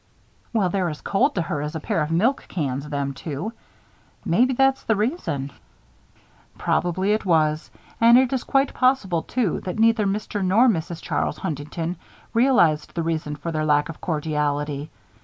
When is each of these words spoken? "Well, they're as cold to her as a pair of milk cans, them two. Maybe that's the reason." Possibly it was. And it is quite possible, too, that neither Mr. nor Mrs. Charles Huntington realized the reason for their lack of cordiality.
"Well, 0.51 0.69
they're 0.69 0.89
as 0.89 0.99
cold 1.01 1.35
to 1.35 1.43
her 1.43 1.61
as 1.61 1.75
a 1.75 1.79
pair 1.79 2.01
of 2.01 2.09
milk 2.09 2.45
cans, 2.47 2.89
them 2.89 3.13
two. 3.13 3.53
Maybe 4.25 4.55
that's 4.55 4.81
the 4.81 4.95
reason." 4.95 5.51
Possibly 6.57 7.11
it 7.13 7.23
was. 7.23 7.69
And 8.01 8.17
it 8.17 8.33
is 8.33 8.43
quite 8.43 8.73
possible, 8.73 9.21
too, 9.21 9.59
that 9.59 9.77
neither 9.77 10.07
Mr. 10.07 10.43
nor 10.43 10.67
Mrs. 10.67 11.03
Charles 11.03 11.37
Huntington 11.37 11.97
realized 12.33 12.95
the 12.95 13.03
reason 13.03 13.35
for 13.35 13.51
their 13.51 13.63
lack 13.63 13.89
of 13.89 14.01
cordiality. 14.01 14.89